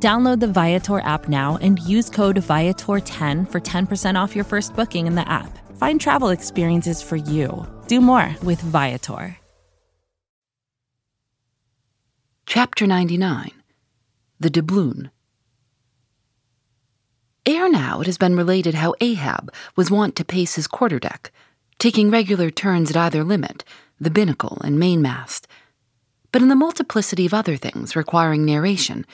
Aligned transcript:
Download 0.00 0.38
the 0.38 0.46
Viator 0.46 1.00
app 1.00 1.28
now 1.28 1.58
and 1.60 1.80
use 1.80 2.08
code 2.08 2.36
Viator10 2.36 3.50
for 3.50 3.60
10% 3.60 4.14
off 4.14 4.36
your 4.36 4.44
first 4.44 4.76
booking 4.76 5.08
in 5.08 5.16
the 5.16 5.28
app. 5.28 5.58
Find 5.76 6.00
travel 6.00 6.28
experiences 6.28 7.02
for 7.02 7.16
you. 7.16 7.66
Do 7.88 8.00
more 8.00 8.36
with 8.44 8.60
Viator. 8.60 9.36
Chapter 12.46 12.86
99 12.86 13.50
The 14.38 14.50
Doubloon. 14.50 15.10
Ere 17.44 17.68
now 17.68 18.00
it 18.00 18.06
has 18.06 18.18
been 18.18 18.36
related 18.36 18.74
how 18.74 18.94
Ahab 19.00 19.52
was 19.74 19.90
wont 19.90 20.14
to 20.16 20.24
pace 20.24 20.54
his 20.54 20.68
quarterdeck, 20.68 21.30
taking 21.78 22.10
regular 22.10 22.50
turns 22.50 22.90
at 22.90 22.96
either 22.96 23.24
limit, 23.24 23.64
the 24.00 24.10
binnacle 24.10 24.60
and 24.62 24.78
mainmast. 24.78 25.48
But 26.30 26.42
in 26.42 26.48
the 26.48 26.54
multiplicity 26.54 27.26
of 27.26 27.34
other 27.34 27.56
things 27.56 27.96
requiring 27.96 28.44
narration, 28.44 29.06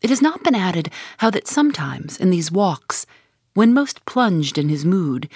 it 0.00 0.10
has 0.10 0.22
not 0.22 0.44
been 0.44 0.54
added 0.54 0.90
how 1.18 1.30
that 1.30 1.48
sometimes 1.48 2.16
in 2.18 2.30
these 2.30 2.52
walks, 2.52 3.06
when 3.54 3.74
most 3.74 4.04
plunged 4.06 4.58
in 4.58 4.68
his 4.68 4.84
mood, 4.84 5.28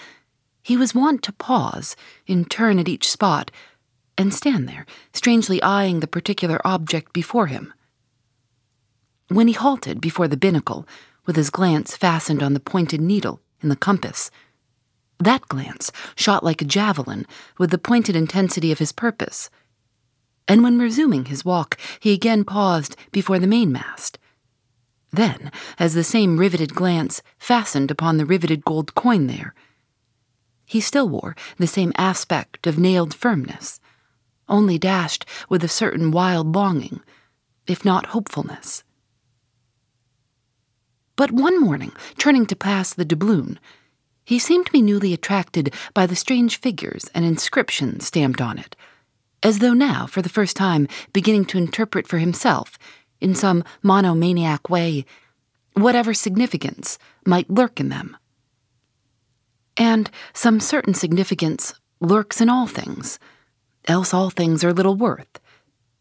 he 0.62 0.76
was 0.76 0.94
wont 0.94 1.22
to 1.24 1.32
pause 1.32 1.96
in 2.26 2.44
turn 2.44 2.78
at 2.78 2.88
each 2.88 3.10
spot 3.10 3.50
and 4.16 4.32
stand 4.32 4.68
there, 4.68 4.86
strangely 5.12 5.60
eyeing 5.62 6.00
the 6.00 6.06
particular 6.06 6.60
object 6.64 7.12
before 7.12 7.46
him. 7.46 7.72
When 9.28 9.48
he 9.48 9.54
halted 9.54 10.00
before 10.00 10.28
the 10.28 10.36
binnacle, 10.36 10.86
with 11.26 11.36
his 11.36 11.50
glance 11.50 11.96
fastened 11.96 12.42
on 12.42 12.54
the 12.54 12.60
pointed 12.60 13.00
needle 13.00 13.40
in 13.60 13.68
the 13.68 13.76
compass, 13.76 14.30
that 15.18 15.48
glance 15.48 15.92
shot 16.16 16.44
like 16.44 16.60
a 16.60 16.66
javelin 16.66 17.26
with 17.58 17.70
the 17.70 17.78
pointed 17.78 18.16
intensity 18.16 18.72
of 18.72 18.78
his 18.78 18.92
purpose. 18.92 19.50
And 20.48 20.62
when 20.62 20.78
resuming 20.78 21.26
his 21.26 21.44
walk, 21.44 21.78
he 22.00 22.12
again 22.12 22.44
paused 22.44 22.96
before 23.12 23.38
the 23.38 23.46
mainmast, 23.46 24.18
then, 25.12 25.52
as 25.78 25.94
the 25.94 26.04
same 26.04 26.38
riveted 26.38 26.74
glance 26.74 27.22
fastened 27.38 27.90
upon 27.90 28.16
the 28.16 28.26
riveted 28.26 28.64
gold 28.64 28.94
coin 28.94 29.26
there, 29.26 29.54
he 30.64 30.80
still 30.80 31.08
wore 31.08 31.36
the 31.58 31.66
same 31.66 31.92
aspect 31.98 32.66
of 32.66 32.78
nailed 32.78 33.14
firmness, 33.14 33.78
only 34.48 34.78
dashed 34.78 35.26
with 35.48 35.62
a 35.62 35.68
certain 35.68 36.10
wild 36.10 36.54
longing, 36.54 37.00
if 37.66 37.84
not 37.84 38.06
hopefulness. 38.06 38.82
But 41.14 41.30
one 41.30 41.60
morning, 41.60 41.92
turning 42.16 42.46
to 42.46 42.56
pass 42.56 42.94
the 42.94 43.04
doubloon, 43.04 43.60
he 44.24 44.38
seemed 44.38 44.66
to 44.66 44.72
be 44.72 44.80
newly 44.80 45.12
attracted 45.12 45.74
by 45.92 46.06
the 46.06 46.16
strange 46.16 46.58
figures 46.58 47.04
and 47.14 47.24
inscriptions 47.24 48.06
stamped 48.06 48.40
on 48.40 48.58
it, 48.58 48.74
as 49.42 49.58
though 49.58 49.74
now, 49.74 50.06
for 50.06 50.22
the 50.22 50.28
first 50.30 50.56
time, 50.56 50.88
beginning 51.12 51.44
to 51.46 51.58
interpret 51.58 52.06
for 52.06 52.18
himself 52.18 52.78
in 53.22 53.34
some 53.34 53.64
monomaniac 53.82 54.68
way, 54.68 55.04
whatever 55.74 56.12
significance 56.12 56.98
might 57.24 57.48
lurk 57.48 57.80
in 57.80 57.88
them. 57.88 58.16
And 59.76 60.10
some 60.34 60.60
certain 60.60 60.94
significance 60.94 61.74
lurks 62.00 62.40
in 62.40 62.48
all 62.48 62.66
things, 62.66 63.18
else 63.86 64.12
all 64.12 64.28
things 64.28 64.64
are 64.64 64.72
little 64.72 64.96
worth, 64.96 65.40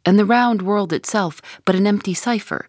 and 0.06 0.20
the 0.20 0.26
round 0.26 0.62
world 0.62 0.92
itself 0.92 1.42
but 1.64 1.76
an 1.76 1.88
empty 1.88 2.14
cipher, 2.14 2.68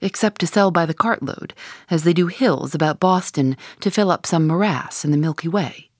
except 0.00 0.40
to 0.40 0.46
sell 0.46 0.70
by 0.70 0.86
the 0.86 0.94
cartload, 0.94 1.52
as 1.90 2.04
they 2.04 2.12
do 2.12 2.28
hills 2.28 2.74
about 2.74 3.00
Boston 3.00 3.56
to 3.80 3.90
fill 3.90 4.10
up 4.10 4.24
some 4.24 4.46
morass 4.46 5.04
in 5.04 5.10
the 5.10 5.16
Milky 5.16 5.48
Way. 5.48 5.90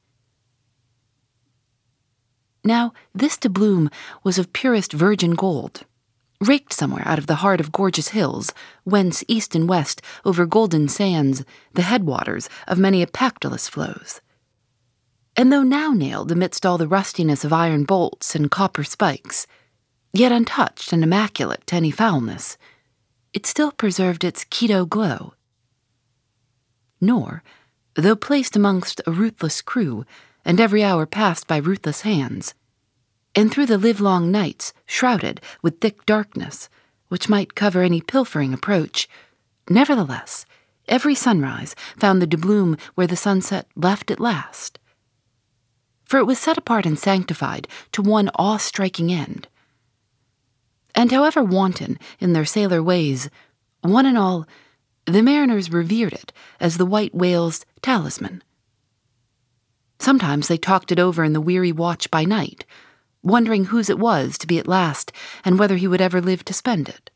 Now, 2.65 2.93
this 3.15 3.37
doubloon 3.37 3.91
was 4.23 4.39
of 4.39 4.53
purest 4.53 4.93
virgin 4.93 5.35
gold, 5.35 5.85
raked 6.41 6.73
somewhere 6.73 7.07
out 7.07 7.19
of 7.19 7.27
the 7.27 7.37
heart 7.37 7.61
of 7.61 7.73
gorgeous 7.73 8.09
hills, 8.09 8.53
whence 8.85 9.25
east 9.29 9.55
and 9.55 9.69
west, 9.69 10.01
over 10.25 10.47
golden 10.47 10.89
sands, 10.89 11.45
the 11.75 11.83
headwaters 11.83 12.49
of 12.67 12.79
many 12.79 13.03
a 13.03 13.07
Pactolus 13.07 13.69
flows. 13.69 14.21
And 15.37 15.53
though 15.53 15.63
now 15.63 15.93
nailed 15.93 16.33
amidst 16.33 16.67
all 16.67 16.79
the 16.79 16.89
rustiness 16.89 17.45
of 17.45 17.53
iron 17.53 17.85
bolts 17.85 18.35
and 18.35 18.51
copper 18.51 18.85
spikes, 18.85 19.47
yet 20.13 20.33
untouched 20.33 20.93
and 20.93 21.03
immaculate 21.03 21.67
to 21.67 21.77
any 21.77 21.91
foulness, 21.91 22.57
it 23.33 23.47
still 23.47 23.71
preserved 23.71 24.25
its 24.25 24.45
Quito 24.45 24.85
glow. 24.85 25.35
Nor, 27.01 27.43
though 27.95 28.17
placed 28.17 28.57
amongst 28.57 29.01
a 29.07 29.13
ruthless 29.13 29.61
crew, 29.61 30.05
and 30.45 30.61
every 30.61 30.83
hour 30.83 31.07
passed 31.07 31.47
by 31.47 31.59
ruthless 31.59 32.01
hands, 32.01 32.55
and 33.35 33.53
through 33.53 33.67
the 33.67 33.79
livelong 33.79 34.31
nights 34.31 34.73
shrouded 34.87 35.41
with 35.63 35.81
thick 35.81 36.05
darkness, 36.07 36.69
which 37.09 37.29
might 37.29 37.55
cover 37.55 37.83
any 37.83 38.01
pilfering 38.01 38.53
approach. 38.53 39.09
Nevertheless, 39.69 40.45
every 40.87 41.15
sunrise 41.15 41.75
found 41.97 42.21
the 42.21 42.27
doubloon 42.27 42.79
where 42.95 43.07
the 43.07 43.17
sunset 43.17 43.67
left 43.77 44.11
at 44.11 44.21
last. 44.21 44.79
For 46.05 46.19
it 46.19 46.25
was 46.25 46.39
set 46.39 46.57
apart 46.57 46.87
and 46.87 46.99
sanctified 46.99 47.69
to 47.93 48.03
one 48.03 48.31
awe 48.35 48.57
striking 48.57 49.13
end. 49.13 49.47
And 50.95 51.13
however 51.13 51.45
wanton 51.45 51.99
in 52.19 52.33
their 52.33 52.47
sailor 52.47 52.83
ways, 52.83 53.29
one 53.83 54.07
and 54.07 54.19
all, 54.19 54.47
the 55.05 55.23
mariners 55.23 55.71
revered 55.71 56.13
it 56.13 56.33
as 56.61 56.77
the 56.77 56.87
white 56.87 57.15
whale's 57.15 57.65
talisman. 57.83 58.43
Sometimes 59.99 60.49
they 60.49 60.59
talked 60.59 60.93
it 60.93 60.99
over 60.99 61.25
in 61.25 61.33
the 61.33 61.41
weary 61.41 61.73
watch 61.73 62.11
by 62.11 62.25
night 62.25 62.65
wondering 63.23 63.67
whose 63.67 63.91
it 63.91 63.99
was 63.99 64.39
to 64.39 64.47
be 64.47 64.59
at 64.59 64.69
last 64.69 65.13
and 65.45 65.59
whether 65.59 65.77
he 65.77 65.89
would 65.89 66.01
ever 66.01 66.21
live 66.21 66.45
to 66.45 66.55
spend 66.55 66.89
it. 66.89 67.11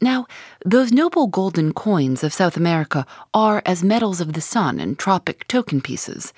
Now, 0.00 0.26
those 0.64 0.92
noble 0.92 1.26
golden 1.26 1.74
coins 1.74 2.24
of 2.24 2.32
South 2.32 2.56
America 2.56 3.06
are 3.34 3.62
as 3.66 3.84
medals 3.84 4.20
of 4.20 4.32
the 4.32 4.40
sun 4.40 4.80
and 4.80 4.98
tropic 4.98 5.46
token 5.46 5.82
pieces. 5.82 6.32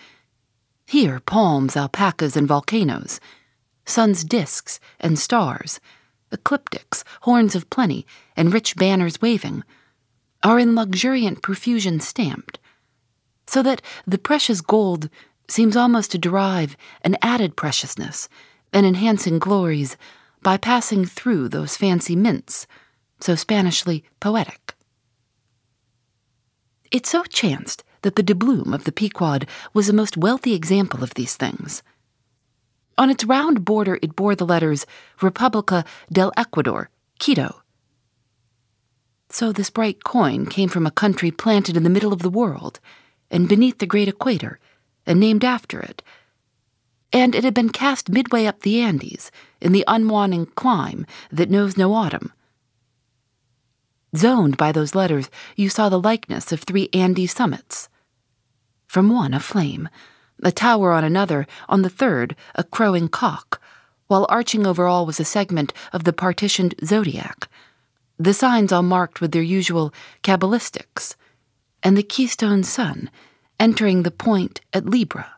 Here, 0.85 1.21
palms, 1.21 1.77
alpacas, 1.77 2.37
and 2.37 2.49
volcanoes, 2.49 3.21
sun's 3.85 4.25
disks 4.25 4.81
and 4.99 5.17
stars, 5.17 5.79
ecliptics, 6.33 7.05
horns 7.21 7.55
of 7.55 7.71
plenty, 7.71 8.05
and 8.37 8.53
rich 8.53 8.75
banners 8.75 9.23
waving, 9.23 9.63
are 10.43 10.59
in 10.59 10.75
luxuriant 10.75 11.41
profusion 11.41 12.01
stamped, 12.01 12.59
so 13.47 13.63
that 13.63 13.81
the 14.07 14.19
precious 14.19 14.61
gold 14.61 15.09
seems 15.53 15.77
almost 15.77 16.11
to 16.11 16.19
derive 16.19 16.77
an 17.03 17.17
added 17.21 17.57
preciousness 17.57 18.29
and 18.73 18.87
enhancing 18.87 19.39
glories 19.39 19.97
by 20.43 20.57
passing 20.57 21.05
through 21.05 21.49
those 21.49 21.77
fancy 21.77 22.17
mints, 22.17 22.67
so 23.21 23.35
Spanishly 23.35 24.03
poetic. 24.19 24.75
It 26.91 27.07
so 27.07 27.23
chanced 27.25 27.85
that 28.01 28.17
the 28.17 28.23
doubloon 28.23 28.75
of 28.75 28.85
the 28.85 28.93
Pequod 28.93 29.47
was 29.73 29.89
a 29.89 29.93
most 29.93 30.17
wealthy 30.17 30.55
example 30.55 31.05
of 31.05 31.15
these 31.15 31.37
things. 31.37 31.83
On 32.99 33.11
its 33.11 33.25
round 33.25 33.65
border, 33.65 33.99
it 34.03 34.17
bore 34.17 34.35
the 34.35 34.47
letters 34.47 34.87
Republica 35.21 35.85
del 36.11 36.33
Ecuador, 36.37 36.91
Quito. 37.19 37.63
So 39.29 39.53
this 39.53 39.71
bright 39.71 40.03
coin 40.03 40.47
came 40.47 40.69
from 40.69 40.87
a 40.87 40.91
country 40.91 41.31
planted 41.31 41.77
in 41.77 41.85
the 41.85 41.91
middle 41.91 42.13
of 42.13 42.23
the 42.23 42.31
world, 42.31 42.81
and 43.31 43.49
beneath 43.49 43.79
the 43.79 43.87
great 43.87 44.09
equator, 44.09 44.59
and 45.07 45.21
named 45.21 45.45
after 45.45 45.81
it. 45.81 46.03
And 47.13 47.35
it 47.35 47.45
had 47.45 47.55
been 47.55 47.71
cast 47.71 48.09
midway 48.09 48.47
up 48.47 48.61
the 48.61 48.81
Andes, 48.81 49.31
in 49.61 49.73
the 49.73 49.85
unwaning 49.87 50.47
clime 50.55 51.07
that 51.31 51.51
knows 51.51 51.77
no 51.77 51.93
autumn. 51.93 52.33
Zoned 54.17 54.57
by 54.57 54.73
those 54.73 54.95
letters, 54.95 55.31
you 55.57 55.69
saw 55.69 55.89
the 55.89 56.01
likeness 56.01 56.53
of 56.53 56.61
three 56.61 56.89
Andes 56.93 57.33
summits. 57.33 57.89
From 58.87 59.09
one, 59.09 59.33
a 59.33 59.41
flame, 59.41 59.89
a 60.43 60.53
tower 60.53 60.93
on 60.93 61.05
another, 61.05 61.47
on 61.69 61.83
the 61.83 61.89
third, 61.89 62.37
a 62.55 62.65
crowing 62.65 63.09
cock, 63.09 63.61
while 64.09 64.27
arching 64.29 64.67
over 64.67 64.87
all 64.87 65.07
was 65.07 65.19
a 65.19 65.25
segment 65.25 65.73
of 65.93 66.05
the 66.05 66.13
partitioned 66.13 66.75
zodiac, 66.85 67.49
the 68.19 68.35
signs 68.35 68.71
all 68.71 68.83
marked 68.83 69.21
with 69.21 69.33
their 69.33 69.43
usual 69.43 69.93
cabalistics, 70.23 71.17
and 71.83 71.97
the 71.97 72.03
keystone 72.03 72.63
sun 72.63 73.11
entering 73.63 74.03
the 74.03 74.11
point 74.11 74.61
at 74.73 74.87
Libra. 74.87 75.37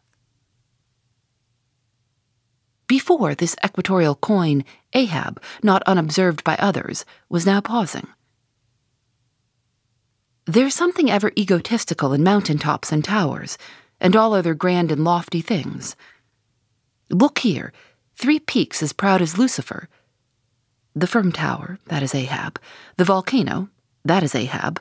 Before 2.86 3.34
this 3.34 3.54
equatorial 3.62 4.14
coin, 4.14 4.64
Ahab, 4.94 5.42
not 5.62 5.82
unobserved 5.82 6.42
by 6.42 6.56
others, 6.56 7.04
was 7.28 7.44
now 7.44 7.60
pausing. 7.60 8.06
There's 10.46 10.74
something 10.74 11.10
ever 11.10 11.32
egotistical 11.36 12.14
in 12.14 12.22
mountain 12.22 12.56
tops 12.56 12.92
and 12.92 13.04
towers, 13.04 13.58
and 14.00 14.16
all 14.16 14.32
other 14.32 14.54
grand 14.54 14.90
and 14.90 15.04
lofty 15.04 15.42
things. 15.42 15.94
Look 17.10 17.40
here, 17.40 17.74
three 18.16 18.38
peaks 18.38 18.82
as 18.82 18.94
proud 18.94 19.20
as 19.20 19.36
Lucifer. 19.36 19.86
The 20.94 21.06
firm 21.06 21.30
tower, 21.30 21.78
that 21.88 22.02
is 22.02 22.14
Ahab. 22.14 22.58
The 22.96 23.04
volcano, 23.04 23.68
that 24.02 24.22
is 24.22 24.34
Ahab. 24.34 24.80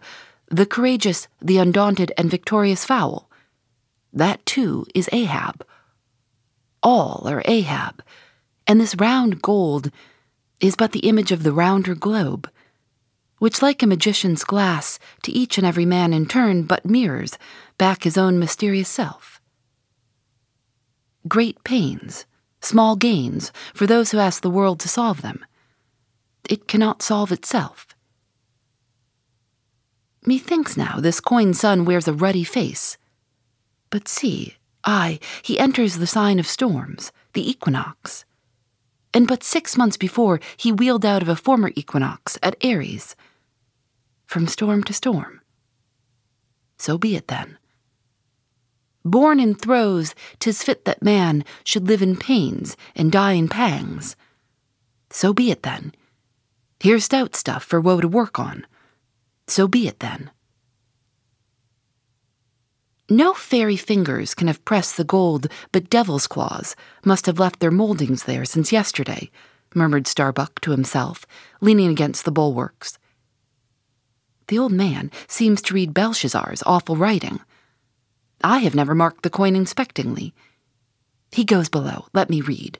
The 0.50 0.66
courageous, 0.66 1.28
the 1.42 1.58
undaunted, 1.58 2.14
and 2.18 2.32
victorious 2.32 2.86
fowl, 2.86 3.30
that 4.14 4.46
too 4.46 4.86
is 4.96 5.10
Ahab. 5.12 5.66
All 6.82 7.28
are 7.28 7.42
Ahab, 7.46 8.02
and 8.68 8.80
this 8.80 8.96
round 8.96 9.42
gold 9.42 9.92
is 10.60 10.76
but 10.76 10.92
the 10.92 11.08
image 11.08 11.32
of 11.32 11.44
the 11.44 11.52
rounder 11.52 11.96
globe 11.96 12.50
which, 13.44 13.62
like 13.62 13.84
a 13.84 13.88
magician's 13.88 14.46
glass, 14.46 14.98
to 15.22 15.30
each 15.30 15.58
and 15.58 15.68
every 15.68 15.86
man 15.86 16.14
in 16.14 16.26
turn 16.26 16.64
but 16.64 16.86
mirrors 16.86 17.38
back 17.78 18.04
his 18.04 18.18
own 18.18 18.40
mysterious 18.40 18.88
self. 18.88 19.42
Great 21.28 21.62
pains, 21.66 22.26
small 22.62 22.96
gains 22.96 23.52
for 23.74 23.86
those 23.86 24.12
who 24.12 24.18
ask 24.18 24.42
the 24.42 24.50
world 24.50 24.80
to 24.80 24.88
solve 24.88 25.22
them. 25.22 25.44
It 26.50 26.70
cannot 26.70 27.02
solve 27.02 27.34
itself. 27.34 27.88
Methinks 30.26 30.78
now 30.78 31.02
this 31.02 31.20
coin 31.20 31.54
sun 31.54 31.84
wears 31.84 32.08
a 32.08 32.14
ruddy 32.14 32.46
face. 32.46 32.98
But 33.94 34.08
see, 34.08 34.56
aye, 34.84 35.20
he 35.44 35.60
enters 35.60 35.98
the 35.98 36.08
sign 36.08 36.40
of 36.40 36.48
storms, 36.48 37.12
the 37.34 37.48
equinox. 37.48 38.26
And 39.14 39.28
but 39.28 39.44
six 39.44 39.78
months 39.78 39.98
before 39.98 40.40
he 40.58 40.72
wheeled 40.72 41.06
out 41.06 41.22
of 41.22 41.30
a 41.30 41.36
former 41.36 41.72
equinox 41.76 42.40
at 42.42 42.56
Aries 42.62 43.16
from 44.26 44.48
storm 44.48 44.84
to 44.86 44.94
storm. 44.94 45.42
So 46.80 46.98
be 46.98 47.16
it 47.16 47.28
then. 47.28 47.60
Born 49.06 49.40
in 49.40 49.54
throes, 49.54 50.16
'tis 50.40 50.64
fit 50.64 50.86
that 50.86 51.04
man 51.04 51.46
should 51.64 51.88
live 51.88 52.02
in 52.02 52.18
pains 52.18 52.76
and 52.96 53.12
die 53.12 53.34
in 53.34 53.48
pangs. 53.48 54.16
So 55.12 55.34
be 55.34 55.52
it 55.52 55.62
then. 55.62 55.94
Here's 56.80 57.06
stout 57.06 57.36
stuff 57.36 57.64
for 57.64 57.80
woe 57.80 58.02
to 58.02 58.08
work 58.08 58.40
on. 58.40 58.66
So 59.48 59.68
be 59.68 59.88
it 59.88 60.00
then. 60.00 60.32
No 63.14 63.36
fairy 63.36 63.78
fingers 63.78 64.34
can 64.34 64.48
have 64.48 64.66
pressed 64.66 64.98
the 64.98 65.04
gold, 65.04 65.48
but 65.72 65.88
devil's 65.92 66.26
claws 66.26 66.76
must 67.06 67.28
have 67.28 67.38
left 67.38 67.60
their 67.60 67.70
moldings 67.70 68.24
there 68.24 68.44
since 68.44 68.72
yesterday, 68.72 69.30
murmured 69.76 70.08
Starbuck 70.08 70.60
to 70.62 70.72
himself, 70.72 71.24
leaning 71.62 71.92
against 71.92 72.26
the 72.26 72.32
bulwarks. 72.32 72.98
The 74.48 74.58
old 74.58 74.72
man 74.72 75.12
seems 75.28 75.62
to 75.62 75.76
read 75.76 75.94
Belshazzar's 75.94 76.64
awful 76.66 76.96
writing. 76.96 77.40
I 78.44 78.58
have 78.66 78.74
never 78.74 78.96
marked 78.96 79.22
the 79.22 79.30
coin 79.30 79.56
inspectingly. 79.56 80.34
He 81.32 81.44
goes 81.44 81.70
below. 81.70 82.08
Let 82.16 82.32
me 82.32 82.42
read. 82.42 82.80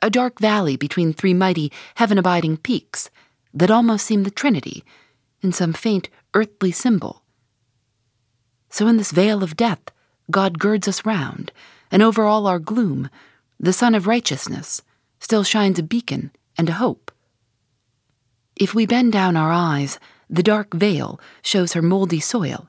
A 0.00 0.10
dark 0.10 0.38
valley 0.38 0.76
between 0.76 1.12
three 1.12 1.34
mighty, 1.34 1.72
heaven 1.96 2.18
abiding 2.18 2.58
peaks 2.58 3.10
that 3.52 3.72
almost 3.72 4.06
seem 4.06 4.22
the 4.22 4.30
Trinity 4.30 4.84
in 5.42 5.50
some 5.50 5.72
faint 5.72 6.08
earthly 6.34 6.70
symbol. 6.70 7.23
So 8.74 8.88
in 8.88 8.96
this 8.96 9.12
vale 9.12 9.44
of 9.44 9.56
death, 9.56 9.78
God 10.32 10.58
girds 10.58 10.88
us 10.88 11.06
round, 11.06 11.52
and 11.92 12.02
over 12.02 12.24
all 12.24 12.48
our 12.48 12.58
gloom, 12.58 13.08
the 13.60 13.72
sun 13.72 13.94
of 13.94 14.08
righteousness 14.08 14.82
still 15.20 15.44
shines 15.44 15.78
a 15.78 15.82
beacon 15.84 16.32
and 16.58 16.68
a 16.68 16.72
hope. 16.72 17.12
If 18.56 18.74
we 18.74 18.84
bend 18.84 19.12
down 19.12 19.36
our 19.36 19.52
eyes, 19.52 20.00
the 20.28 20.42
dark 20.42 20.74
vale 20.74 21.20
shows 21.40 21.74
her 21.74 21.82
moldy 21.82 22.18
soil. 22.18 22.68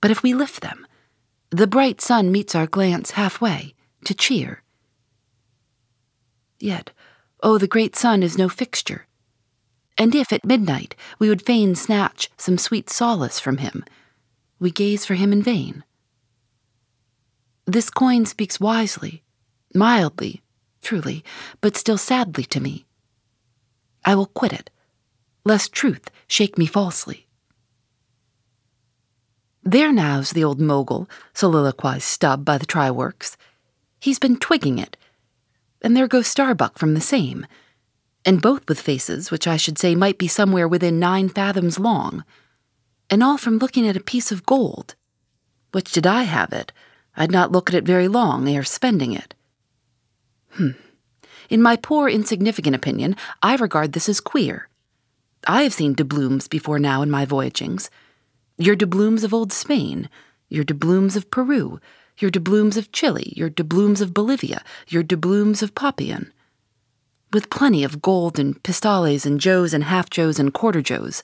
But 0.00 0.12
if 0.12 0.22
we 0.22 0.34
lift 0.34 0.60
them, 0.60 0.86
the 1.50 1.66
bright 1.66 2.00
sun 2.00 2.30
meets 2.30 2.54
our 2.54 2.68
glance 2.68 3.10
halfway 3.10 3.74
to 4.04 4.14
cheer. 4.14 4.62
Yet, 6.60 6.92
oh, 7.42 7.58
the 7.58 7.66
great 7.66 7.96
sun 7.96 8.22
is 8.22 8.38
no 8.38 8.48
fixture. 8.48 9.08
And 9.98 10.14
if 10.14 10.32
at 10.32 10.44
midnight 10.44 10.94
we 11.18 11.28
would 11.28 11.44
fain 11.44 11.74
snatch 11.74 12.30
some 12.36 12.56
sweet 12.56 12.88
solace 12.88 13.40
from 13.40 13.56
him, 13.56 13.82
we 14.60 14.70
gaze 14.70 15.04
for 15.04 15.14
him 15.14 15.32
in 15.32 15.42
vain. 15.42 15.82
This 17.66 17.90
coin 17.90 18.26
speaks 18.26 18.60
wisely, 18.60 19.24
mildly, 19.74 20.42
truly, 20.82 21.24
but 21.60 21.76
still 21.76 21.98
sadly 21.98 22.44
to 22.44 22.60
me. 22.60 22.86
I 24.04 24.14
will 24.14 24.26
quit 24.26 24.52
it 24.52 24.70
lest 25.44 25.72
truth 25.72 26.10
shake 26.26 26.58
me 26.58 26.66
falsely. 26.66 27.26
There 29.62 29.92
now's 29.92 30.30
the 30.30 30.44
old 30.44 30.60
mogul, 30.60 31.08
soliloquized 31.34 32.04
Stubb 32.04 32.44
by 32.44 32.58
the 32.58 32.66
try 32.66 32.90
works. 32.90 33.36
He's 34.00 34.18
been 34.18 34.38
twigging 34.38 34.78
it. 34.78 34.96
And 35.82 35.96
there 35.96 36.08
goes 36.08 36.26
Starbuck 36.26 36.78
from 36.78 36.94
the 36.94 37.00
same, 37.00 37.46
and 38.24 38.42
both 38.42 38.68
with 38.68 38.80
faces 38.80 39.30
which 39.30 39.46
I 39.46 39.56
should 39.56 39.78
say 39.78 39.94
might 39.94 40.18
be 40.18 40.28
somewhere 40.28 40.68
within 40.68 40.98
nine 40.98 41.28
fathoms 41.28 41.78
long, 41.78 42.24
and 43.10 43.22
all 43.22 43.36
from 43.36 43.58
looking 43.58 43.86
at 43.86 43.96
a 43.96 44.02
piece 44.02 44.30
of 44.30 44.46
gold. 44.46 44.94
Which 45.72 45.92
did 45.92 46.06
I 46.06 46.22
have 46.22 46.52
it, 46.52 46.72
I'd 47.16 47.30
not 47.30 47.52
look 47.52 47.68
at 47.68 47.74
it 47.74 47.84
very 47.84 48.08
long 48.08 48.48
ere 48.48 48.62
spending 48.62 49.12
it. 49.12 49.34
Hmm. 50.50 50.70
In 51.48 51.60
my 51.60 51.76
poor, 51.76 52.08
insignificant 52.08 52.76
opinion, 52.76 53.16
I 53.42 53.56
regard 53.56 53.92
this 53.92 54.08
as 54.08 54.20
queer. 54.20 54.68
I 55.46 55.62
have 55.62 55.74
seen 55.74 55.94
doubloons 55.94 56.48
before 56.48 56.78
now 56.78 57.02
in 57.02 57.10
my 57.10 57.26
voyagings. 57.26 57.90
Your 58.56 58.76
doubloons 58.76 59.24
of 59.24 59.34
old 59.34 59.52
Spain, 59.52 60.08
your 60.48 60.64
doubloons 60.64 61.16
of 61.16 61.30
Peru, 61.30 61.80
your 62.18 62.30
doubloons 62.30 62.76
of 62.76 62.92
Chile, 62.92 63.32
your 63.36 63.48
doubloons 63.48 64.00
of 64.00 64.12
Bolivia, 64.12 64.62
your 64.88 65.02
doubloons 65.02 65.62
of 65.62 65.74
Popayan. 65.74 66.30
With 67.32 67.50
plenty 67.50 67.84
of 67.84 68.02
gold 68.02 68.38
and 68.38 68.62
pistoles 68.62 69.24
and 69.24 69.40
joes 69.40 69.72
and 69.72 69.84
half 69.84 70.10
joes 70.10 70.38
and 70.38 70.52
quarter 70.52 70.82
joes. 70.82 71.22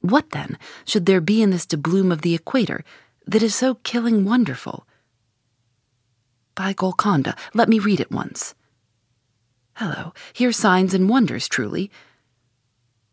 What, 0.00 0.30
then, 0.30 0.58
should 0.84 1.06
there 1.06 1.20
be 1.20 1.42
in 1.42 1.50
this 1.50 1.66
doubloon 1.66 2.12
of 2.12 2.22
the 2.22 2.34
equator 2.34 2.84
that 3.26 3.42
is 3.42 3.54
so 3.54 3.74
killing 3.76 4.24
wonderful? 4.24 4.86
By 6.54 6.72
Golconda, 6.72 7.36
let 7.54 7.68
me 7.68 7.78
read 7.78 8.00
it 8.00 8.10
once. 8.10 8.54
Hello, 9.74 10.14
here 10.32 10.52
signs 10.52 10.94
and 10.94 11.08
wonders, 11.08 11.48
truly. 11.48 11.90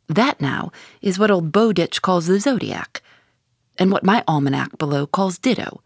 That 0.07 0.39
now 0.39 0.71
is 1.01 1.19
what 1.19 1.31
old 1.31 1.51
Bowditch 1.51 2.01
calls 2.01 2.27
the 2.27 2.39
zodiac, 2.39 3.01
and 3.77 3.91
what 3.91 4.03
my 4.03 4.23
almanac 4.27 4.77
below 4.77 5.05
calls 5.05 5.37
ditto. 5.37 5.81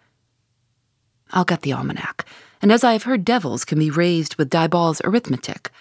I'll 1.31 1.45
get 1.45 1.62
the 1.62 1.74
almanac, 1.74 2.25
and 2.62 2.72
as 2.72 2.83
I 2.83 2.93
have 2.93 3.03
heard 3.03 3.25
devils 3.25 3.65
can 3.65 3.79
be 3.79 3.89
raised 3.89 4.36
with 4.36 4.50
Daboll's 4.50 5.01
arithmetic, 5.03 5.72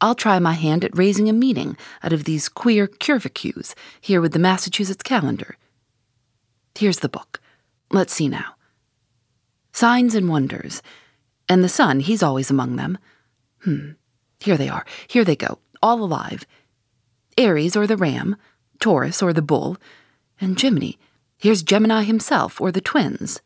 I'll 0.00 0.14
try 0.14 0.38
my 0.38 0.52
hand 0.52 0.84
at 0.84 0.96
raising 0.96 1.28
a 1.28 1.32
meeting 1.32 1.76
out 2.02 2.12
of 2.12 2.24
these 2.24 2.48
queer 2.48 2.86
curvicues 2.86 3.74
here 4.00 4.20
with 4.20 4.32
the 4.32 4.38
Massachusetts 4.38 5.02
calendar. 5.02 5.56
Here's 6.74 7.00
the 7.00 7.08
book. 7.08 7.40
Let's 7.90 8.12
see 8.12 8.28
now. 8.28 8.56
Signs 9.72 10.14
and 10.14 10.28
Wonders. 10.28 10.82
And 11.48 11.62
the 11.62 11.68
sun, 11.68 12.00
he's 12.00 12.22
always 12.22 12.50
among 12.50 12.76
them. 12.76 12.98
Hmm. 13.60 13.92
Here 14.40 14.56
they 14.56 14.68
are. 14.68 14.84
Here 15.08 15.24
they 15.24 15.36
go, 15.36 15.58
all 15.82 16.02
alive. 16.02 16.46
Aries 17.38 17.76
or 17.76 17.86
the 17.86 17.96
ram, 17.96 18.36
Taurus 18.80 19.22
or 19.22 19.32
the 19.32 19.42
bull, 19.42 19.76
and 20.40 20.58
Gemini. 20.58 20.92
Here's 21.38 21.62
Gemini 21.62 22.02
himself 22.02 22.60
or 22.60 22.72
the 22.72 22.80
twins. 22.80 23.40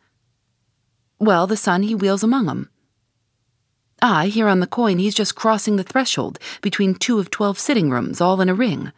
Well, 1.18 1.46
the 1.46 1.56
sun 1.56 1.82
he 1.82 1.94
wheels 1.94 2.22
among 2.22 2.48
'em. 2.48 2.70
I, 4.02 4.28
here 4.28 4.48
on 4.48 4.60
the 4.60 4.66
coin, 4.66 4.98
he's 4.98 5.14
just 5.14 5.34
crossing 5.34 5.76
the 5.76 5.82
threshold 5.82 6.38
between 6.62 6.94
two 6.94 7.18
of 7.18 7.30
twelve 7.30 7.58
sitting 7.58 7.90
rooms, 7.90 8.20
all 8.20 8.40
in 8.40 8.48
a 8.48 8.54
ring. 8.54 8.92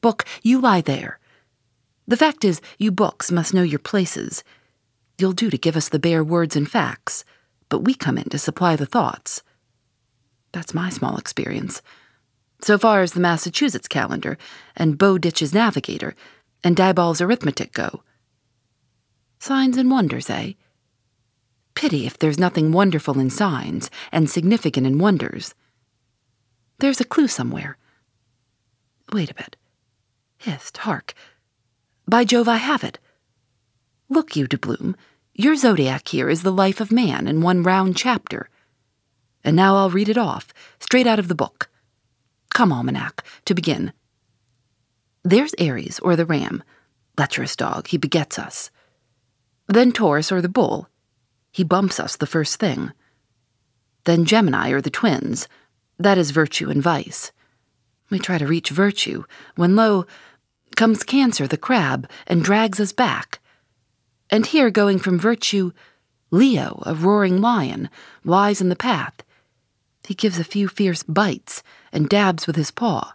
Book, 0.00 0.24
you 0.42 0.60
lie 0.60 0.80
there. 0.80 1.18
The 2.08 2.16
fact 2.16 2.44
is, 2.44 2.60
you 2.78 2.90
books 2.90 3.30
must 3.30 3.54
know 3.54 3.62
your 3.62 3.78
places. 3.78 4.42
You'll 5.18 5.32
do 5.32 5.50
to 5.50 5.58
give 5.58 5.76
us 5.76 5.88
the 5.88 5.98
bare 5.98 6.24
words 6.24 6.56
and 6.56 6.70
facts, 6.70 7.24
but 7.68 7.84
we 7.84 7.94
come 7.94 8.18
in 8.18 8.28
to 8.30 8.38
supply 8.38 8.76
the 8.76 8.86
thoughts. 8.86 9.42
That's 10.52 10.74
my 10.74 10.90
small 10.90 11.16
experience 11.16 11.82
so 12.64 12.78
far 12.78 13.02
as 13.02 13.12
the 13.12 13.20
Massachusetts 13.20 13.88
calendar 13.88 14.38
and 14.76 14.98
Bowditch's 14.98 15.52
Navigator 15.52 16.14
and 16.62 16.76
Daboll's 16.76 17.20
arithmetic 17.20 17.72
go. 17.72 18.02
Signs 19.38 19.76
and 19.76 19.90
wonders, 19.90 20.30
eh? 20.30 20.52
Pity 21.74 22.06
if 22.06 22.18
there's 22.18 22.38
nothing 22.38 22.72
wonderful 22.72 23.18
in 23.18 23.30
signs 23.30 23.90
and 24.10 24.28
significant 24.28 24.86
in 24.86 24.98
wonders. 24.98 25.54
There's 26.78 27.00
a 27.00 27.04
clue 27.04 27.28
somewhere. 27.28 27.76
Wait 29.12 29.30
a 29.30 29.34
bit. 29.34 29.56
Hist, 30.38 30.78
hark. 30.78 31.14
By 32.06 32.24
Jove, 32.24 32.48
I 32.48 32.56
have 32.56 32.82
it. 32.82 32.98
Look, 34.08 34.36
you, 34.36 34.46
Doubloon, 34.46 34.96
your 35.34 35.56
zodiac 35.56 36.08
here 36.08 36.28
is 36.28 36.42
the 36.42 36.52
life 36.52 36.80
of 36.80 36.92
man 36.92 37.26
in 37.26 37.40
one 37.40 37.62
round 37.62 37.96
chapter. 37.96 38.48
And 39.44 39.56
now 39.56 39.76
I'll 39.76 39.90
read 39.90 40.08
it 40.08 40.18
off, 40.18 40.52
straight 40.78 41.06
out 41.06 41.18
of 41.18 41.28
the 41.28 41.34
book. 41.34 41.70
Come, 42.52 42.72
Almanac, 42.72 43.24
to 43.46 43.54
begin. 43.54 43.92
There's 45.24 45.54
Aries 45.58 45.98
or 46.00 46.16
the 46.16 46.26
ram, 46.26 46.62
lecherous 47.16 47.56
dog, 47.56 47.86
he 47.86 47.96
begets 47.96 48.38
us. 48.38 48.70
Then 49.68 49.92
Taurus 49.92 50.30
or 50.30 50.42
the 50.42 50.48
bull, 50.48 50.88
he 51.52 51.62
bumps 51.62 52.00
us 52.00 52.16
the 52.16 52.26
first 52.26 52.58
thing. 52.58 52.92
Then 54.04 54.24
Gemini 54.24 54.70
or 54.70 54.80
the 54.80 54.90
twins, 54.90 55.46
that 55.98 56.18
is 56.18 56.32
virtue 56.32 56.70
and 56.70 56.82
vice. 56.82 57.30
We 58.10 58.18
try 58.18 58.38
to 58.38 58.46
reach 58.46 58.70
virtue, 58.70 59.24
when 59.54 59.76
lo, 59.76 60.06
comes 60.74 61.04
Cancer 61.04 61.46
the 61.46 61.56
crab 61.56 62.10
and 62.26 62.42
drags 62.42 62.80
us 62.80 62.92
back. 62.92 63.40
And 64.30 64.46
here, 64.46 64.70
going 64.70 64.98
from 64.98 65.18
virtue, 65.18 65.72
Leo, 66.30 66.82
a 66.86 66.94
roaring 66.94 67.40
lion, 67.40 67.90
lies 68.24 68.60
in 68.60 68.70
the 68.70 68.76
path. 68.76 69.22
He 70.04 70.14
gives 70.14 70.38
a 70.38 70.44
few 70.44 70.66
fierce 70.66 71.02
bites 71.02 71.62
and 71.92 72.08
dabs 72.08 72.46
with 72.46 72.56
his 72.56 72.70
paw. 72.70 73.12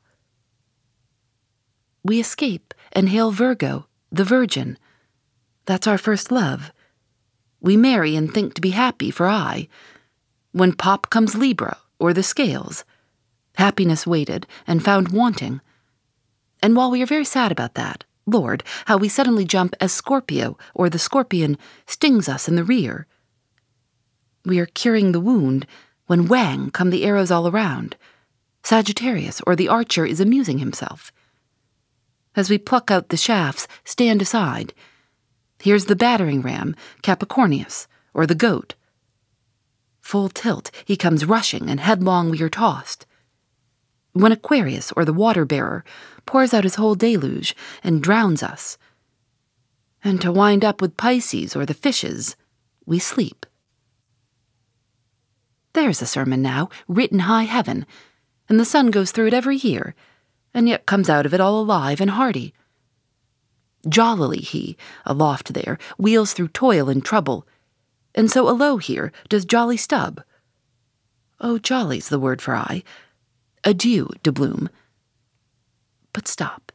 We 2.04 2.20
escape 2.20 2.74
and 2.94 3.10
hail 3.10 3.32
Virgo, 3.32 3.88
the 4.12 4.24
Virgin. 4.24 4.78
That's 5.66 5.88
our 5.88 5.98
first 5.98 6.32
love. 6.32 6.72
We 7.68 7.76
marry 7.76 8.16
and 8.16 8.34
think 8.34 8.54
to 8.54 8.62
be 8.62 8.70
happy 8.70 9.12
for 9.12 9.28
aye. 9.28 9.68
When 10.54 10.72
pop 10.72 11.10
comes 11.10 11.36
Libra 11.36 11.78
or 12.00 12.14
the 12.14 12.24
scales. 12.24 12.86
Happiness 13.56 14.08
waited 14.08 14.48
and 14.66 14.82
found 14.82 15.10
wanting. 15.10 15.60
And 16.64 16.78
while 16.78 16.90
we 16.90 17.04
are 17.04 17.06
very 17.06 17.26
sad 17.26 17.52
about 17.52 17.74
that, 17.74 18.06
Lord, 18.26 18.64
how 18.86 18.96
we 18.96 19.10
suddenly 19.10 19.44
jump 19.44 19.76
as 19.82 19.92
Scorpio 19.92 20.58
or 20.74 20.90
the 20.90 20.98
scorpion 20.98 21.58
stings 21.86 22.30
us 22.30 22.48
in 22.48 22.56
the 22.56 22.64
rear. 22.64 23.06
We 24.46 24.60
are 24.60 24.68
curing 24.68 25.12
the 25.12 25.20
wound 25.20 25.68
when 26.06 26.30
whang 26.30 26.72
come 26.72 26.90
the 26.90 27.04
arrows 27.04 27.32
all 27.32 27.50
around. 27.50 27.98
Sagittarius 28.64 29.42
or 29.46 29.58
the 29.58 29.68
archer 29.68 30.06
is 30.06 30.22
amusing 30.22 30.60
himself. 30.60 31.12
As 32.34 32.50
we 32.50 32.60
pluck 32.60 32.90
out 32.90 33.10
the 33.10 33.18
shafts, 33.18 33.68
stand 33.84 34.22
aside. 34.22 34.74
Here's 35.60 35.86
the 35.86 35.96
battering 35.96 36.42
ram, 36.42 36.76
Capricornius, 37.02 37.88
or 38.14 38.26
the 38.26 38.36
goat. 38.36 38.76
Full 40.02 40.30
tilt, 40.30 40.72
he 40.86 40.96
comes 40.96 41.26
rushing, 41.26 41.70
and 41.70 41.80
headlong 41.80 42.30
we 42.30 42.42
are 42.42 42.50
tossed. 42.50 43.06
When 44.14 44.32
Aquarius, 44.32 44.92
or 44.96 45.04
the 45.04 45.14
water 45.14 45.46
bearer, 45.46 45.84
pours 46.26 46.54
out 46.54 46.64
his 46.64 46.76
whole 46.76 46.96
deluge 46.96 47.56
and 47.84 48.02
drowns 48.02 48.42
us. 48.42 48.78
And 50.04 50.22
to 50.22 50.32
wind 50.32 50.64
up 50.64 50.82
with 50.82 50.98
Pisces, 50.98 51.56
or 51.56 51.66
the 51.66 51.74
fishes, 51.74 52.36
we 52.86 53.00
sleep. 53.00 53.46
There's 55.74 56.02
a 56.02 56.08
sermon 56.08 56.42
now, 56.42 56.70
written 56.88 57.20
high 57.20 57.44
heaven, 57.44 57.86
and 58.48 58.60
the 58.60 58.66
sun 58.66 58.90
goes 58.90 59.12
through 59.12 59.28
it 59.28 59.34
every 59.34 59.58
year, 59.58 59.94
and 60.54 60.68
yet 60.68 60.86
comes 60.86 61.10
out 61.10 61.26
of 61.26 61.34
it 61.34 61.42
all 61.42 61.60
alive 61.60 62.00
and 62.00 62.12
hearty. 62.12 62.54
Jollily 63.88 64.42
he, 64.42 64.78
aloft 65.06 65.54
there, 65.54 65.78
wheels 65.98 66.34
through 66.34 66.50
toil 66.50 66.90
and 66.90 67.04
trouble, 67.04 67.48
and 68.16 68.32
so 68.32 68.50
alow 68.50 68.78
here 68.78 69.12
does 69.30 69.46
jolly 69.46 69.78
Stubb. 69.78 70.24
Oh, 71.40 71.60
jolly's 71.60 72.10
the 72.10 72.20
word 72.20 72.42
for 72.42 72.56
I. 72.56 72.84
Adieu, 73.64 74.10
Doubloon. 74.24 74.70
But 76.14 76.28
stop. 76.28 76.72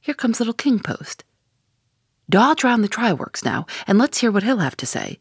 Here 0.00 0.14
comes 0.14 0.38
little 0.38 0.54
King 0.54 0.78
Post. 0.78 1.24
Dodge 2.28 2.62
round 2.62 2.84
the 2.84 2.88
try 2.88 3.12
works 3.12 3.44
now, 3.44 3.66
and 3.86 3.98
let's 3.98 4.18
hear 4.18 4.30
what 4.30 4.44
he'll 4.44 4.58
have 4.58 4.76
to 4.76 4.86
say. 4.86 5.18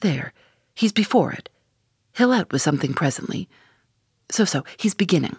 There, 0.00 0.32
he's 0.74 0.92
before 0.92 1.32
it. 1.32 1.48
He'll 2.16 2.32
out 2.32 2.52
with 2.52 2.62
something 2.62 2.94
presently. 2.94 3.48
So, 4.30 4.44
so, 4.44 4.64
he's 4.76 4.94
beginning. 4.94 5.36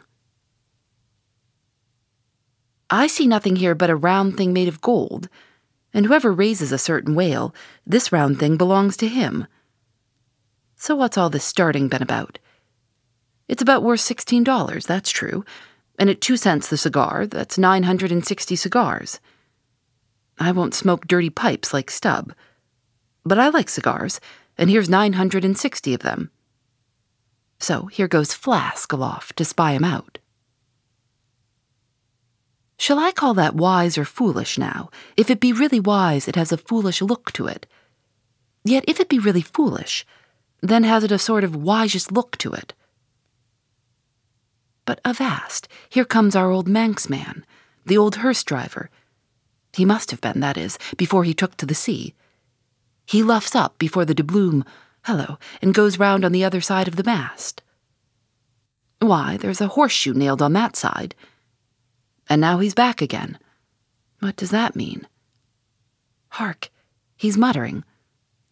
I 2.90 3.08
see 3.08 3.28
nothing 3.28 3.58
here 3.58 3.76
but 3.76 3.90
a 3.90 3.96
round 3.96 4.38
thing 4.38 4.54
made 4.54 4.68
of 4.68 4.82
gold, 4.82 5.28
and 5.94 6.06
whoever 6.06 6.32
raises 6.32 6.72
a 6.72 6.78
certain 6.78 7.16
whale, 7.16 7.54
this 7.86 8.12
round 8.12 8.40
thing 8.40 8.56
belongs 8.56 8.96
to 8.98 9.08
him. 9.08 9.48
So 10.76 10.96
what's 10.96 11.18
all 11.18 11.30
this 11.30 11.44
starting 11.44 11.88
been 11.88 12.02
about? 12.02 12.40
It's 13.48 13.62
about 13.62 13.84
worth 13.84 14.02
sixteen 14.02 14.44
dollars, 14.44 14.86
that's 14.86 15.10
true, 15.10 15.44
and 15.98 16.10
at 16.10 16.22
two 16.22 16.38
cents 16.38 16.70
the 16.70 16.78
cigar, 16.78 17.26
that's 17.26 17.58
nine 17.58 17.84
hundred 17.84 18.12
and 18.12 18.26
sixty 18.26 18.56
cigars. 18.56 19.20
I 20.40 20.52
won't 20.52 20.76
smoke 20.76 21.08
dirty 21.08 21.30
pipes 21.30 21.74
like 21.74 21.90
Stubb, 21.90 22.34
but 23.26 23.40
I 23.40 23.50
like 23.50 23.70
cigars, 23.70 24.22
and 24.58 24.70
here's 24.70 24.90
nine 24.90 25.14
hundred 25.14 25.44
and 25.44 25.58
sixty 25.58 25.94
of 25.94 26.02
them. 26.02 26.30
So 27.60 27.88
here 27.88 28.08
goes 28.08 28.34
Flask 28.34 28.94
aloft 28.94 29.38
to 29.38 29.46
spy 29.46 29.72
him 29.72 29.84
out. 29.84 30.20
Shall 32.78 33.00
I 33.00 33.12
call 33.12 33.34
that 33.34 33.56
wise 33.56 33.98
or 33.98 34.06
foolish 34.06 34.58
now? 34.58 34.90
If 35.18 35.30
it 35.30 35.40
be 35.40 35.52
really 35.52 35.80
wise, 35.80 36.28
it 36.28 36.36
has 36.36 36.52
a 36.52 36.58
foolish 36.58 37.02
look 37.02 37.32
to 37.34 37.48
it. 37.48 37.66
Yet 38.64 38.86
if 38.88 39.00
it 39.00 39.10
be 39.10 39.20
really 39.20 39.42
foolish, 39.42 40.06
then 40.62 40.84
has 40.84 41.04
it 41.04 41.12
a 41.12 41.18
sort 41.18 41.44
of 41.44 41.56
wisest 41.56 42.12
look 42.12 42.38
to 42.38 42.54
it. 42.54 42.74
But 44.86 45.02
avast, 45.04 45.68
here 45.90 46.06
comes 46.06 46.36
our 46.36 46.52
old 46.52 46.68
Manx 46.68 47.10
man, 47.10 47.46
the 47.86 47.98
old 47.98 48.18
hearse 48.18 48.44
driver. 48.44 48.90
He 49.74 49.84
must 49.84 50.12
have 50.12 50.22
been, 50.22 50.40
that 50.40 50.58
is, 50.58 50.78
before 50.98 51.24
he 51.24 51.34
took 51.34 51.58
to 51.58 51.66
the 51.66 51.76
sea. 51.76 52.14
He 53.06 53.24
luffs 53.24 53.56
up 53.56 53.78
before 53.80 54.06
the 54.06 54.16
doubloon, 54.16 54.66
hello, 55.04 55.40
and 55.62 55.74
goes 55.74 56.00
round 56.00 56.24
on 56.24 56.32
the 56.32 56.44
other 56.44 56.62
side 56.62 56.88
of 56.88 56.96
the 56.96 57.04
mast. 57.04 57.62
Why, 59.00 59.38
there's 59.38 59.62
a 59.62 59.70
horseshoe 59.70 60.14
nailed 60.14 60.42
on 60.42 60.54
that 60.54 60.76
side 60.76 61.16
and 62.30 62.42
now 62.42 62.60
he's 62.60 62.74
back 62.74 63.02
again. 63.02 63.38
What 64.20 64.36
does 64.36 64.52
that 64.52 64.76
mean? 64.76 65.08
Hark, 66.30 66.70
he's 67.16 67.38
muttering, 67.38 67.84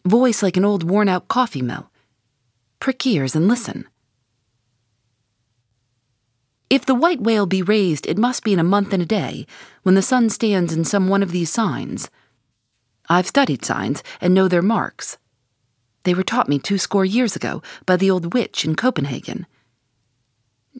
voice 0.04 0.42
like 0.42 0.56
an 0.56 0.64
old 0.64 0.82
worn 0.88 1.08
out 1.08 1.28
coffee 1.28 1.62
mill. 1.62 1.90
Prick 2.80 3.06
ears 3.06 3.34
and 3.34 3.48
listen. 3.48 3.86
If 6.68 6.84
the 6.84 6.94
white 6.94 7.20
whale 7.20 7.46
be 7.46 7.62
raised, 7.62 8.06
it 8.06 8.18
must 8.18 8.42
be 8.42 8.52
in 8.52 8.58
a 8.58 8.64
month 8.64 8.92
and 8.92 9.02
a 9.02 9.06
day, 9.06 9.46
when 9.82 9.94
the 9.94 10.02
sun 10.02 10.30
stands 10.30 10.72
in 10.72 10.84
some 10.84 11.08
one 11.08 11.22
of 11.22 11.30
these 11.30 11.50
signs. 11.50 12.10
I've 13.08 13.26
studied 13.26 13.64
signs 13.64 14.02
and 14.20 14.34
know 14.34 14.48
their 14.48 14.62
marks. 14.62 15.16
They 16.02 16.14
were 16.14 16.24
taught 16.24 16.48
me 16.48 16.58
two 16.58 16.78
score 16.78 17.04
years 17.04 17.36
ago 17.36 17.62
by 17.84 17.96
the 17.96 18.10
old 18.10 18.34
witch 18.34 18.64
in 18.64 18.74
Copenhagen. 18.74 19.46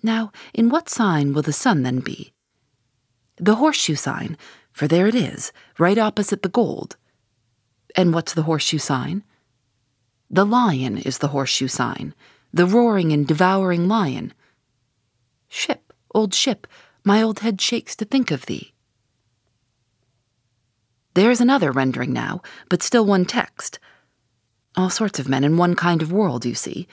Now, 0.02 0.32
in 0.52 0.68
what 0.68 0.88
sign 0.88 1.32
will 1.32 1.42
the 1.42 1.52
sun 1.52 1.82
then 1.82 2.00
be? 2.00 2.32
The 3.36 3.56
horseshoe 3.56 3.96
sign, 3.96 4.36
for 4.72 4.88
there 4.88 5.06
it 5.06 5.14
is, 5.14 5.52
right 5.78 5.98
opposite 5.98 6.42
the 6.42 6.48
gold. 6.48 6.96
And 7.94 8.14
what's 8.14 8.34
the 8.34 8.42
horseshoe 8.42 8.78
sign? 8.78 9.24
The 10.30 10.46
lion 10.46 10.98
is 10.98 11.18
the 11.18 11.28
horseshoe 11.28 11.68
sign, 11.68 12.14
the 12.52 12.66
roaring 12.66 13.12
and 13.12 13.26
devouring 13.26 13.88
lion. 13.88 14.32
Ship, 15.48 15.92
old 16.14 16.34
ship, 16.34 16.66
my 17.04 17.22
old 17.22 17.40
head 17.40 17.60
shakes 17.60 17.94
to 17.96 18.04
think 18.04 18.30
of 18.30 18.46
thee. 18.46 18.72
There's 21.14 21.40
another 21.40 21.72
rendering 21.72 22.12
now, 22.12 22.42
but 22.68 22.82
still 22.82 23.06
one 23.06 23.24
text. 23.24 23.78
All 24.76 24.90
sorts 24.90 25.18
of 25.18 25.28
men 25.28 25.44
in 25.44 25.56
one 25.56 25.74
kind 25.74 26.02
of 26.02 26.12
world, 26.12 26.44
you 26.44 26.54
see. 26.54 26.88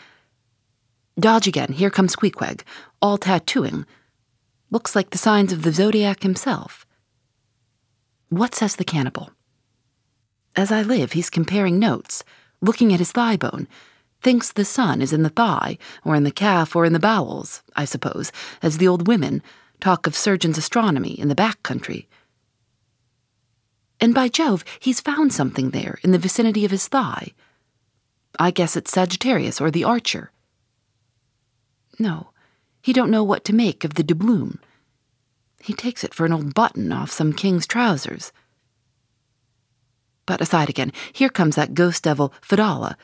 Dodge 1.20 1.48
again, 1.48 1.74
here 1.74 1.90
comes 1.90 2.16
Queequeg, 2.16 2.64
all 3.02 3.18
tattooing, 3.18 3.86
Looks 4.74 4.96
like 4.96 5.12
the 5.12 5.20
signs 5.20 5.54
of 5.54 5.62
the 5.62 5.72
zodiac 5.72 6.24
himself. 6.24 6.88
What 8.30 8.56
says 8.56 8.76
the 8.76 8.84
cannibal? 8.84 9.30
As 10.56 10.72
I 10.72 10.82
live, 10.82 11.12
he's 11.12 11.30
comparing 11.30 11.78
notes, 11.78 12.24
looking 12.60 12.92
at 12.92 12.98
his 12.98 13.12
thigh 13.12 13.38
bone, 13.38 13.68
thinks 14.24 14.52
the 14.52 14.66
sun 14.66 15.00
is 15.00 15.14
in 15.14 15.22
the 15.22 15.30
thigh, 15.30 15.78
or 16.04 16.16
in 16.16 16.24
the 16.24 16.32
calf, 16.32 16.76
or 16.76 16.86
in 16.86 16.94
the 16.94 17.00
bowels, 17.00 17.62
I 17.76 17.86
suppose, 17.86 18.32
as 18.64 18.80
the 18.80 18.88
old 18.88 19.08
women 19.08 19.44
talk 19.80 20.08
of 20.08 20.16
surgeon's 20.16 20.58
astronomy 20.58 21.20
in 21.20 21.28
the 21.28 21.36
back 21.36 21.62
country. 21.62 22.10
And 24.02 24.12
by 24.12 24.28
Jove, 24.28 24.66
he's 24.80 25.02
found 25.02 25.34
something 25.34 25.70
there 25.70 26.00
in 26.02 26.10
the 26.10 26.18
vicinity 26.18 26.66
of 26.66 26.72
his 26.72 26.88
thigh. 26.88 27.34
I 28.40 28.50
guess 28.50 28.76
it's 28.76 28.92
Sagittarius 28.92 29.62
or 29.62 29.70
the 29.70 29.84
archer. 29.84 30.32
No, 32.00 32.33
he 32.84 32.92
don't 32.92 33.10
know 33.10 33.24
what 33.24 33.46
to 33.46 33.56
make 33.56 33.86
of 33.86 33.94
the 33.94 34.04
doubloon. 34.04 34.60
He 35.62 35.74
takes 35.74 36.04
it 36.04 36.14
for 36.14 36.26
an 36.26 36.34
old 36.34 36.54
button 36.54 36.92
off 36.92 37.10
some 37.10 37.32
king's 37.32 37.66
trousers. 37.66 38.34
But 40.26 40.42
aside 40.42 40.70
again, 40.70 40.92
here 41.14 41.30
comes 41.30 41.56
that 41.56 41.74
ghost 41.74 42.04
devil 42.04 42.34
Fedallah, 42.42 42.98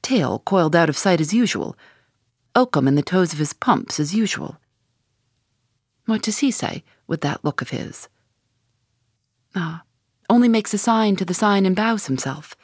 tail 0.00 0.38
coiled 0.40 0.74
out 0.74 0.88
of 0.88 0.96
sight 0.96 1.20
as 1.20 1.34
usual, 1.34 1.76
oakum 2.56 2.88
in 2.88 2.94
the 2.94 3.02
toes 3.02 3.34
of 3.34 3.38
his 3.38 3.52
pumps 3.52 4.00
as 4.00 4.14
usual. 4.14 4.56
What 6.06 6.22
does 6.22 6.38
he 6.38 6.50
say 6.50 6.82
with 7.06 7.20
that 7.20 7.44
look 7.44 7.60
of 7.60 7.68
his? 7.68 8.08
Ah, 9.54 9.82
only 10.30 10.48
makes 10.48 10.72
a 10.72 10.78
sign 10.78 11.16
to 11.16 11.26
the 11.26 11.34
sign 11.34 11.66
and 11.66 11.76
bows 11.76 12.06
himself. 12.06 12.56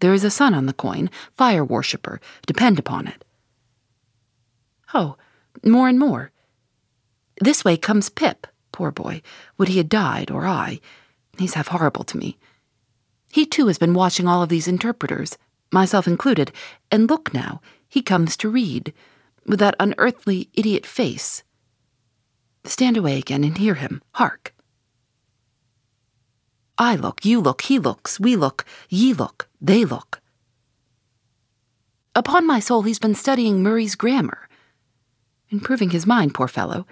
There 0.00 0.12
is 0.12 0.24
a 0.24 0.30
sun 0.30 0.52
on 0.52 0.66
the 0.66 0.74
coin, 0.74 1.08
fire 1.32 1.64
worshipper, 1.64 2.20
depend 2.46 2.78
upon 2.78 3.06
it. 3.06 3.24
Oh, 4.92 5.16
more 5.64 5.88
and 5.88 5.98
more. 5.98 6.30
This 7.40 7.64
way 7.64 7.76
comes 7.76 8.08
Pip, 8.08 8.46
Poor 8.72 8.90
boy. 8.90 9.22
Would 9.58 9.68
he 9.68 9.78
had 9.78 9.88
died, 9.88 10.30
or 10.30 10.46
I? 10.46 10.80
He's 11.38 11.54
half 11.54 11.68
horrible 11.68 12.04
to 12.04 12.16
me. 12.16 12.38
He 13.30 13.46
too 13.46 13.66
has 13.66 13.78
been 13.78 13.94
watching 13.94 14.26
all 14.26 14.42
of 14.42 14.48
these 14.48 14.68
interpreters, 14.68 15.36
myself 15.72 16.06
included, 16.06 16.52
and 16.90 17.08
look 17.08 17.34
now, 17.34 17.60
he 17.88 18.02
comes 18.02 18.36
to 18.38 18.48
read, 18.48 18.92
with 19.46 19.58
that 19.58 19.76
unearthly 19.78 20.48
idiot 20.54 20.86
face. 20.86 21.42
Stand 22.64 22.96
away 22.96 23.18
again 23.18 23.44
and 23.44 23.58
hear 23.58 23.74
him. 23.74 24.02
Hark. 24.12 24.54
I 26.78 26.96
look, 26.96 27.24
you 27.24 27.40
look, 27.40 27.62
he 27.62 27.78
looks, 27.78 28.18
we 28.18 28.36
look, 28.36 28.64
ye 28.88 29.12
look, 29.12 29.48
they 29.60 29.84
look. 29.84 30.20
Upon 32.14 32.46
my 32.46 32.60
soul, 32.60 32.82
he's 32.82 32.98
been 32.98 33.14
studying 33.14 33.62
Murray's 33.62 33.94
grammar. 33.94 34.48
Improving 35.50 35.90
his 35.90 36.06
mind, 36.06 36.34
poor 36.34 36.48
fellow. 36.48 36.86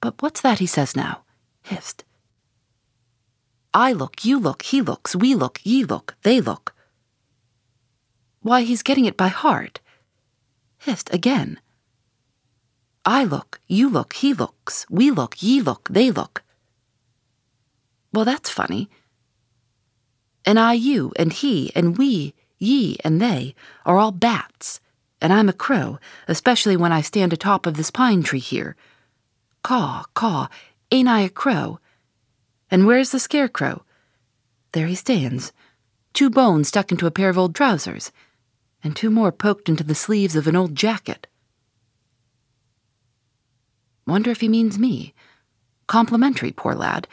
But 0.00 0.20
what's 0.20 0.40
that 0.40 0.58
he 0.58 0.66
says 0.66 0.96
now? 0.96 1.22
Hist. 1.62 2.04
I 3.72 3.92
look, 3.92 4.24
you 4.24 4.38
look, 4.38 4.62
he 4.62 4.80
looks, 4.80 5.16
we 5.16 5.34
look, 5.34 5.60
ye 5.64 5.84
look, 5.84 6.14
they 6.22 6.40
look. 6.40 6.74
Why, 8.40 8.62
he's 8.62 8.82
getting 8.82 9.04
it 9.04 9.16
by 9.16 9.28
heart. 9.28 9.80
Hist, 10.78 11.12
again. 11.12 11.58
I 13.04 13.24
look, 13.24 13.60
you 13.66 13.88
look, 13.88 14.14
he 14.14 14.32
looks, 14.32 14.86
we 14.90 15.10
look, 15.10 15.42
ye 15.42 15.60
look, 15.60 15.88
they 15.90 16.10
look. 16.10 16.42
Well, 18.12 18.24
that's 18.24 18.50
funny. 18.50 18.88
And 20.44 20.58
I, 20.58 20.74
you, 20.74 21.12
and 21.16 21.32
he, 21.32 21.72
and 21.74 21.98
we, 21.98 22.34
ye, 22.58 22.96
and 23.02 23.20
they 23.20 23.54
are 23.84 23.96
all 23.96 24.12
bats, 24.12 24.80
and 25.20 25.32
I'm 25.32 25.48
a 25.48 25.52
crow, 25.52 25.98
especially 26.28 26.76
when 26.76 26.92
I 26.92 27.00
stand 27.00 27.32
atop 27.32 27.66
of 27.66 27.76
this 27.76 27.90
pine 27.90 28.22
tree 28.22 28.38
here. 28.38 28.76
Caw, 29.62 30.04
caw, 30.14 30.48
ain't 30.90 31.08
I 31.08 31.20
a 31.20 31.28
crow? 31.28 31.80
And 32.70 32.86
where's 32.86 33.10
the 33.10 33.20
scarecrow? 33.20 33.84
There 34.72 34.86
he 34.86 34.94
stands, 34.94 35.52
two 36.12 36.30
bones 36.30 36.68
stuck 36.68 36.90
into 36.90 37.06
a 37.06 37.10
pair 37.10 37.28
of 37.28 37.38
old 37.38 37.54
trousers, 37.54 38.10
and 38.82 38.94
two 38.96 39.10
more 39.10 39.32
poked 39.32 39.68
into 39.68 39.84
the 39.84 39.94
sleeves 39.94 40.36
of 40.36 40.46
an 40.46 40.56
old 40.56 40.74
jacket. 40.74 41.26
Wonder 44.06 44.30
if 44.30 44.40
he 44.40 44.48
means 44.48 44.78
me. 44.78 45.14
Complimentary, 45.86 46.52
poor 46.52 46.74
lad. 46.74 47.08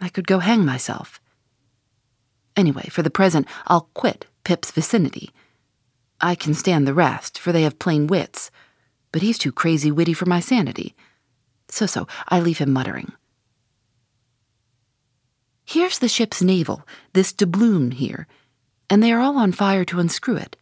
I 0.00 0.08
could 0.08 0.26
go 0.26 0.38
hang 0.38 0.64
myself. 0.64 1.20
Anyway, 2.56 2.88
for 2.90 3.02
the 3.02 3.10
present, 3.10 3.46
I'll 3.66 3.88
quit 3.94 4.26
Pip's 4.44 4.70
vicinity. 4.70 5.30
I 6.20 6.34
can 6.34 6.54
stand 6.54 6.86
the 6.86 6.94
rest, 6.94 7.38
for 7.38 7.52
they 7.52 7.62
have 7.62 7.78
plain 7.78 8.06
wits, 8.06 8.50
but 9.12 9.22
he's 9.22 9.38
too 9.38 9.52
crazy 9.52 9.90
witty 9.90 10.12
for 10.12 10.26
my 10.26 10.40
sanity. 10.40 10.94
So 11.68 11.86
so, 11.86 12.06
I 12.28 12.40
leave 12.40 12.58
him 12.58 12.72
muttering. 12.72 13.12
Here's 15.64 15.98
the 15.98 16.08
ship's 16.08 16.42
navel, 16.42 16.86
this 17.14 17.32
doubloon 17.32 17.92
here, 17.92 18.26
and 18.90 19.02
they 19.02 19.12
are 19.12 19.20
all 19.20 19.38
on 19.38 19.52
fire 19.52 19.84
to 19.86 19.98
unscrew 19.98 20.36
it. 20.36 20.56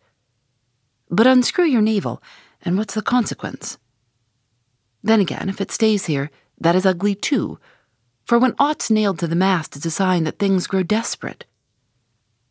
But 1.11 1.27
unscrew 1.27 1.65
your 1.65 1.83
navel, 1.83 2.23
and 2.63 2.79
what's 2.79 2.95
the 2.95 3.03
consequence? 3.03 3.79
Then 5.03 5.21
again, 5.21 5.49
if 5.49 5.61
it 5.61 5.73
stays 5.73 6.07
here, 6.07 6.31
that 6.61 6.77
is 6.77 6.87
ugly 6.87 7.15
too, 7.15 7.59
for 8.25 8.39
when 8.39 8.55
aught's 8.59 8.91
nailed 8.91 9.19
to 9.19 9.27
the 9.27 9.35
mast 9.35 9.77
is 9.77 9.85
a 9.85 9.91
sign 9.91 10.25
that 10.25 10.39
things 10.39 10.69
grow 10.69 10.83
desperate. 10.83 11.45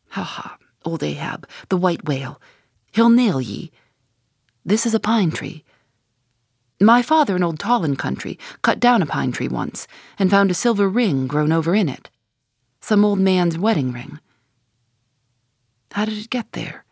Ha 0.10 0.24
ha, 0.24 0.58
old 0.84 1.02
Ahab, 1.02 1.48
the 1.70 1.78
white 1.78 2.06
whale, 2.06 2.42
he'll 2.92 3.10
nail 3.10 3.42
ye. 3.42 3.72
This 4.66 4.86
is 4.86 4.94
a 4.94 5.00
pine 5.00 5.32
tree. 5.32 5.64
My 6.80 7.02
father 7.02 7.36
in 7.36 7.44
old 7.44 7.60
Tolland 7.60 8.00
country 8.00 8.40
cut 8.62 8.80
down 8.80 9.02
a 9.02 9.06
pine 9.06 9.32
tree 9.32 9.48
once 9.48 9.88
and 10.18 10.32
found 10.32 10.50
a 10.50 10.56
silver 10.56 10.90
ring 10.90 11.28
grown 11.28 11.52
over 11.52 11.76
in 11.76 11.88
it. 11.88 12.10
Some 12.80 13.06
old 13.06 13.20
man's 13.20 13.58
wedding 13.58 13.92
ring. 13.92 14.20
How 15.92 16.06
did 16.06 16.18
it 16.18 16.30
get 16.30 16.52
there? 16.54 16.86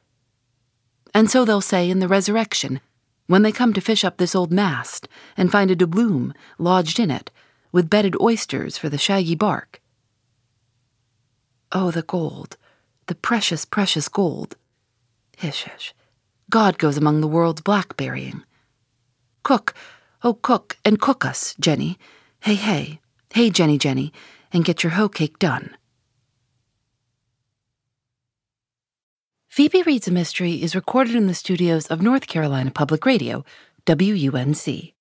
And 1.13 1.29
so 1.29 1.43
they'll 1.43 1.61
say 1.61 1.89
in 1.89 1.99
the 1.99 2.07
resurrection 2.07 2.81
when 3.29 3.43
they 3.43 3.51
come 3.51 3.73
to 3.73 3.81
fish 3.81 4.03
up 4.03 4.17
this 4.17 4.33
old 4.33 4.51
mast 4.51 5.07
and 5.37 5.51
find 5.51 5.69
a 5.69 5.75
doubloon 5.75 6.33
lodged 6.57 6.99
in 6.99 7.11
it, 7.11 7.29
with 7.71 7.89
bedded 7.89 8.19
oysters 8.19 8.75
for 8.75 8.89
the 8.89 8.97
shaggy 8.97 9.35
bark. 9.35 9.79
Oh, 11.71 11.91
the 11.91 12.01
gold, 12.01 12.57
the 13.05 13.13
precious, 13.13 13.65
precious 13.65 14.07
gold. 14.07 14.55
Hish, 15.37 15.63
hish. 15.63 15.93
God 16.49 16.79
goes 16.79 16.97
among 16.97 17.21
the 17.21 17.27
world's 17.27 17.61
blackberrying. 17.61 18.43
Cook, 19.43 19.75
oh, 20.23 20.33
cook, 20.33 20.77
and 20.83 20.99
cook 20.99 21.23
us, 21.23 21.55
Jenny. 21.59 21.99
Hey, 22.41 22.55
hey, 22.55 22.99
hey, 23.33 23.49
Jenny, 23.51 23.77
Jenny, 23.77 24.11
and 24.51 24.65
get 24.65 24.83
your 24.83 24.91
hoe 24.91 25.09
cake 25.09 25.37
done. 25.37 25.75
Phoebe 29.47 29.83
Reads 29.83 30.07
a 30.07 30.11
Mystery 30.11 30.61
is 30.61 30.75
recorded 30.75 31.15
in 31.15 31.27
the 31.27 31.33
studios 31.33 31.87
of 31.87 32.01
North 32.01 32.27
Carolina 32.27 32.71
Public 32.71 33.05
Radio, 33.05 33.43
WUNC. 33.85 34.93